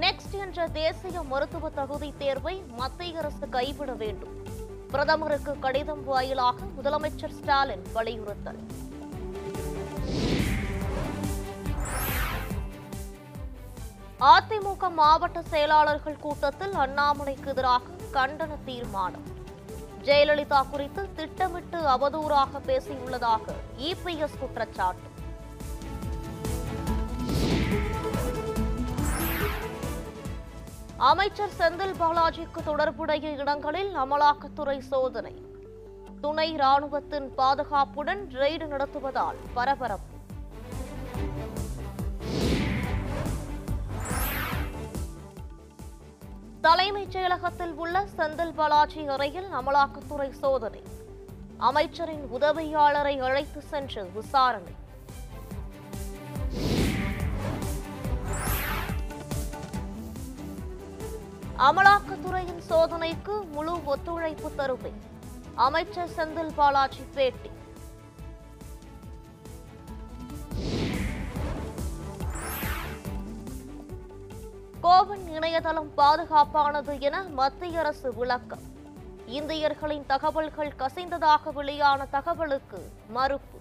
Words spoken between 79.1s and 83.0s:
இந்தியர்களின் தகவல்கள் கசிந்ததாக வெளியான தகவலுக்கு